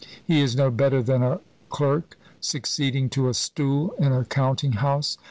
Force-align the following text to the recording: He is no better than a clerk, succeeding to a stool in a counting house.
He 0.25 0.41
is 0.41 0.55
no 0.55 0.71
better 0.71 1.03
than 1.03 1.21
a 1.21 1.41
clerk, 1.69 2.17
succeeding 2.39 3.07
to 3.11 3.29
a 3.29 3.35
stool 3.35 3.93
in 3.99 4.11
a 4.11 4.25
counting 4.25 4.71
house. 4.71 5.19